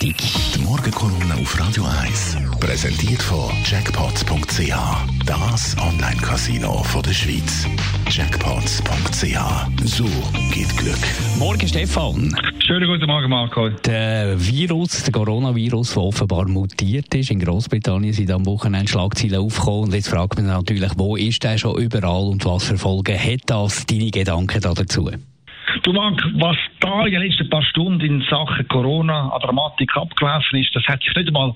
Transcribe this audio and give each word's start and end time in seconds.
Die 0.00 0.14
Morgenkolumne 0.62 1.34
auf 1.40 1.58
Radio 1.58 1.82
1 1.82 2.36
präsentiert 2.60 3.20
von 3.20 3.50
Jackpots.ch. 3.64 4.72
Das 5.26 5.76
Online-Casino 5.76 6.84
der 7.04 7.12
Schweiz. 7.12 7.66
Jackpots.ch. 8.08 9.38
So 9.84 10.04
geht 10.52 10.76
Glück. 10.76 10.98
Morgen, 11.36 11.66
Stefan. 11.66 12.32
Schönen 12.64 12.86
guten 12.86 13.06
Morgen, 13.06 13.28
Marco. 13.28 13.70
Der 13.70 14.36
Virus, 14.38 15.02
der 15.02 15.12
Coronavirus, 15.12 15.94
der 15.94 16.02
offenbar 16.04 16.46
mutiert 16.46 17.12
ist, 17.16 17.32
in 17.32 17.40
Großbritannien 17.40 18.12
sind 18.12 18.30
am 18.30 18.46
Wochenende 18.46 18.88
Schlagzeilen 18.88 19.40
aufgekommen. 19.40 19.86
Und 19.86 19.94
jetzt 19.94 20.10
fragt 20.10 20.36
man 20.36 20.46
natürlich, 20.46 20.92
wo 20.96 21.16
ist 21.16 21.42
der 21.42 21.58
schon 21.58 21.76
überall 21.76 22.28
und 22.28 22.44
was 22.44 22.62
für 22.62 22.78
Folgen 22.78 23.18
hat 23.18 23.40
das? 23.46 23.84
Deine 23.84 24.12
Gedanken 24.12 24.60
dazu? 24.60 25.10
Du 25.82 25.92
Marc, 25.92 26.22
was 26.34 26.56
da 26.80 27.04
in 27.04 27.12
den 27.12 27.22
letzten 27.22 27.48
paar 27.50 27.62
Stunden 27.62 28.00
in 28.00 28.22
Sachen 28.22 28.66
Corona 28.68 29.28
an 29.30 29.40
Dramatik 29.40 29.96
abgelaufen 29.96 30.60
ist, 30.60 30.74
das 30.74 30.86
hat 30.86 31.02
sich 31.02 31.14
nicht 31.14 31.28
einmal 31.28 31.54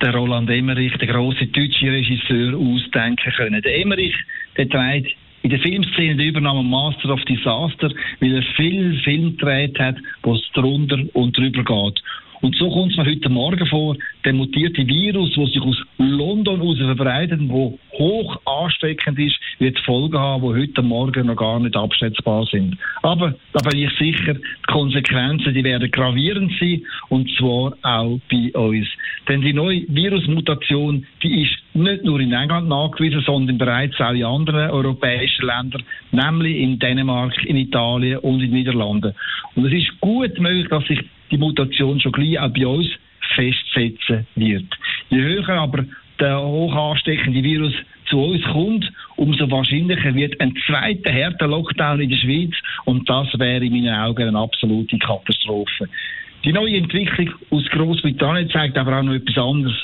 der 0.00 0.14
Roland 0.14 0.50
Emmerich, 0.50 0.92
der 0.98 1.08
große 1.08 1.46
deutsche 1.46 1.90
Regisseur, 1.90 2.56
ausdenken 2.56 3.32
können. 3.32 3.62
Der 3.62 3.80
Emmerich, 3.80 4.14
der 4.56 4.68
trägt 4.68 5.16
in 5.42 5.50
der 5.50 5.60
Filmszene 5.60 6.16
die 6.16 6.26
Übernahme 6.26 6.62
Master 6.62 7.10
of 7.10 7.24
Disaster, 7.24 7.90
weil 8.20 8.34
er 8.34 8.42
viel 8.56 8.98
Film 9.02 9.36
gedreht 9.36 9.78
hat, 9.78 9.96
wo 10.22 10.34
es 10.34 10.42
drunter 10.52 10.98
und 11.14 11.36
drüber 11.36 11.64
geht. 11.64 12.02
Und 12.40 12.54
so 12.56 12.70
kommt 12.70 12.92
es 12.92 12.98
mir 12.98 13.06
heute 13.06 13.28
Morgen 13.28 13.66
vor, 13.66 13.96
der 14.24 14.32
mutierte 14.32 14.86
Virus, 14.86 15.32
der 15.34 15.46
sich 15.46 15.60
aus 15.60 15.76
London 15.98 16.60
aus 16.60 16.78
verbreitet, 16.78 17.40
wo 17.44 17.78
hoch 17.92 18.40
ansteckend 18.44 19.18
ist, 19.18 19.38
wird 19.58 19.78
Folgen 19.80 20.18
haben, 20.18 20.42
die 20.42 20.62
heute 20.62 20.82
Morgen 20.82 21.26
noch 21.26 21.36
gar 21.36 21.58
nicht 21.58 21.76
abschätzbar 21.76 22.46
sind. 22.46 22.76
Aber 23.02 23.34
da 23.52 23.68
bin 23.68 23.80
ich 23.80 23.90
sicher, 23.98 24.34
die 24.34 24.72
Konsequenzen, 24.72 25.54
die 25.54 25.64
werden 25.64 25.90
gravierend 25.90 26.52
sein, 26.60 26.82
und 27.08 27.28
zwar 27.36 27.72
auch 27.82 28.20
bei 28.30 28.52
uns. 28.54 28.86
Denn 29.28 29.40
die 29.40 29.52
neue 29.52 29.82
Virusmutation, 29.88 31.06
die 31.22 31.42
ist 31.42 31.57
nicht 31.82 32.04
nur 32.04 32.20
in 32.20 32.32
England 32.32 32.68
nachgewiesen, 32.68 33.22
sondern 33.22 33.58
bereits 33.58 34.00
auch 34.00 34.12
in 34.12 34.24
anderen 34.24 34.70
europäischen 34.70 35.46
Ländern, 35.46 35.82
nämlich 36.12 36.56
in 36.56 36.78
Dänemark, 36.78 37.44
in 37.44 37.56
Italien 37.56 38.18
und 38.18 38.40
in 38.40 38.50
den 38.50 38.52
Niederlanden. 38.52 39.14
Und 39.54 39.66
es 39.66 39.72
ist 39.72 40.00
gut 40.00 40.38
möglich, 40.38 40.68
dass 40.68 40.84
sich 40.86 41.00
die 41.30 41.38
Mutation 41.38 42.00
schon 42.00 42.12
gleich 42.12 42.38
auch 42.38 42.52
bei 42.52 42.66
uns 42.66 42.88
festsetzen 43.34 44.26
wird. 44.34 44.66
Je 45.10 45.20
höher 45.20 45.48
aber 45.48 45.84
der 46.20 46.40
hoch 46.40 46.74
ansteckende 46.74 47.42
Virus 47.42 47.74
zu 48.06 48.18
uns 48.18 48.42
kommt, 48.44 48.90
umso 49.16 49.50
wahrscheinlicher 49.50 50.14
wird 50.14 50.40
ein 50.40 50.54
zweiter 50.66 51.10
härter 51.10 51.46
Lockdown 51.46 52.00
in 52.00 52.10
der 52.10 52.16
Schweiz 52.16 52.54
und 52.84 53.08
das 53.08 53.26
wäre 53.38 53.64
in 53.64 53.72
meinen 53.72 53.94
Augen 53.94 54.28
eine 54.28 54.38
absolute 54.38 54.98
Katastrophe. 54.98 55.88
Die 56.44 56.52
neue 56.52 56.76
Entwicklung 56.76 57.30
aus 57.50 57.64
Großbritannien 57.70 58.48
zeigt 58.50 58.78
aber 58.78 58.98
auch 58.98 59.02
noch 59.02 59.14
etwas 59.14 59.36
anderes. 59.36 59.76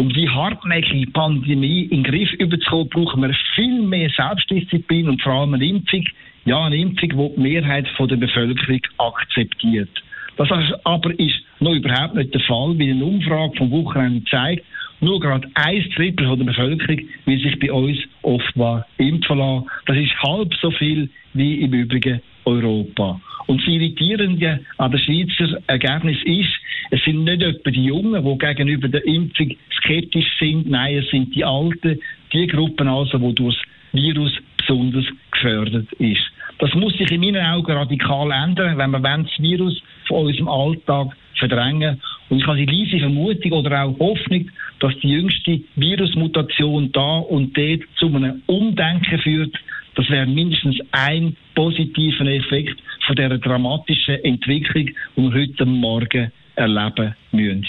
Um 0.00 0.08
die 0.08 0.30
hartnäckige 0.30 1.10
Pandemie 1.10 1.82
in 1.82 2.02
den 2.02 2.04
Griff 2.04 2.32
überzukommen, 2.38 2.88
brauchen 2.88 3.20
wir 3.20 3.36
viel 3.54 3.82
mehr 3.82 4.08
Selbstdisziplin 4.08 5.10
und 5.10 5.20
vor 5.20 5.34
allem 5.34 5.52
eine 5.52 5.66
Impfung. 5.66 6.06
Ja, 6.46 6.64
eine 6.64 6.78
Impfung, 6.78 7.10
die 7.10 7.34
die 7.36 7.40
Mehrheit 7.42 7.86
der 7.98 8.16
Bevölkerung 8.16 8.80
akzeptiert. 8.96 9.90
Das 10.38 10.48
aber 10.84 11.20
ist 11.20 11.44
noch 11.58 11.74
überhaupt 11.74 12.14
nicht 12.14 12.32
der 12.32 12.40
Fall, 12.40 12.78
wie 12.78 12.92
eine 12.92 13.04
Umfrage 13.04 13.58
vom 13.58 13.70
Wochenende 13.72 14.24
zeigt. 14.24 14.64
Nur 15.00 15.20
gerade 15.20 15.46
ein 15.52 15.84
Drittel 15.94 16.34
der 16.34 16.44
Bevölkerung 16.46 17.00
will 17.26 17.42
sich 17.42 17.58
bei 17.58 17.70
uns 17.70 17.98
offenbar 18.22 18.86
impfen 18.96 19.36
lassen. 19.36 19.66
Das 19.84 19.98
ist 19.98 20.22
halb 20.22 20.54
so 20.62 20.70
viel 20.70 21.10
wie 21.34 21.56
im 21.56 21.74
übrigen 21.74 22.22
Europa. 22.44 23.20
Und 23.46 23.60
das 23.60 23.68
Irritierende 23.68 24.60
an 24.78 24.90
der 24.90 24.98
Schweizer 24.98 25.60
Ergebnis 25.66 26.18
ist, 26.24 26.50
es 26.90 27.02
sind 27.04 27.24
nicht 27.24 27.42
etwa 27.42 27.70
die 27.70 27.84
Jungen, 27.84 28.24
die 28.24 28.38
gegenüber 28.38 28.88
der 28.88 29.04
Impfung 29.06 29.56
skeptisch 29.78 30.26
sind. 30.38 30.68
Nein, 30.68 30.98
es 30.98 31.10
sind 31.10 31.34
die 31.34 31.44
Alten, 31.44 32.00
die 32.32 32.46
Gruppen 32.46 32.88
also, 32.88 33.18
die 33.18 33.34
durch 33.34 33.56
das 33.56 33.64
Virus 33.92 34.32
besonders 34.56 35.04
gefördert 35.30 35.92
ist. 35.94 36.22
Das 36.58 36.74
muss 36.74 36.92
sich 36.98 37.10
in 37.10 37.20
meinen 37.20 37.44
Augen 37.44 37.72
radikal 37.72 38.30
ändern, 38.30 38.76
wenn 38.76 38.90
wir 38.90 39.00
das 39.00 39.38
Virus 39.38 39.80
von 40.06 40.26
unserem 40.26 40.48
Alltag 40.48 41.16
verdrängen. 41.36 42.00
Und 42.28 42.38
ich 42.38 42.46
habe 42.46 42.58
die 42.58 42.66
leise 42.66 42.98
Vermutung 42.98 43.52
oder 43.52 43.84
auch 43.84 43.98
Hoffnung, 43.98 44.50
dass 44.78 44.96
die 44.98 45.08
jüngste 45.08 45.60
Virusmutation 45.76 46.92
da 46.92 47.18
und 47.18 47.56
dort 47.56 47.80
zu 47.96 48.06
einem 48.06 48.42
Umdenken 48.46 49.18
führt. 49.20 49.54
Das 49.94 50.08
wäre 50.10 50.26
mindestens 50.26 50.78
ein 50.92 51.36
positiver 51.60 52.24
Effekt 52.24 52.80
von 53.06 53.16
der 53.16 53.36
dramatischen 53.36 54.24
Entwicklung, 54.24 54.86
die 54.86 55.22
wir 55.22 55.34
heute 55.34 55.66
Morgen 55.66 56.32
erleben 56.54 57.14
müssen. 57.32 57.66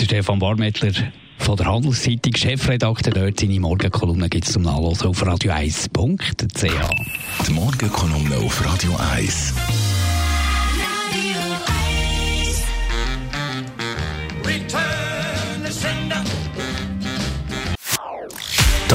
Der 0.00 0.04
Stefan 0.06 0.38
Barmettler 0.38 0.92
von 1.36 1.56
der 1.56 1.66
Handelszeitung, 1.66 2.34
Chefredakteur 2.34 3.12
dort, 3.12 3.38
seine 3.38 3.60
Morgenkolumne 3.60 4.30
gibt 4.30 4.46
es 4.46 4.52
zum 4.52 4.62
Nachlesen 4.62 5.08
auf 5.08 5.22
radio1.ch. 5.22 7.46
Die 7.46 7.52
Morgenkolumne 7.52 8.36
auf 8.36 8.64
Radio 8.64 8.96
1. 9.14 9.81